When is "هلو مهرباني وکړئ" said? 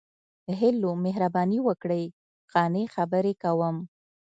0.61-2.03